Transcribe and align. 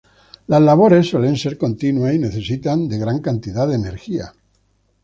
Las 0.47 0.59
labores 0.59 1.07
suelen 1.11 1.37
ser 1.37 1.59
continuas 1.59 2.15
y 2.15 2.17
necesitan 2.17 2.87
de 2.87 2.97
gran 2.97 3.19
cantidad 3.19 3.67
de 3.67 3.75
energía. 3.75 4.33